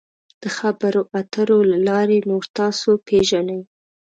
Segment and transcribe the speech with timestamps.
[0.41, 3.61] د خبرو اترو له لارې نور تاسو پیژني.